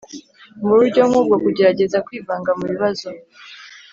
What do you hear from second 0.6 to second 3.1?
buryo nk ubwo kugerageza kwivanga mu bibazo